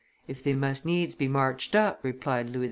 "If 0.27 0.41
they 0.41 0.55
must 0.55 0.83
needs 0.83 1.13
be 1.13 1.27
marched 1.27 1.75
up," 1.75 1.99
replied 2.01 2.47
Louis 2.49 2.53
XV. 2.59 2.59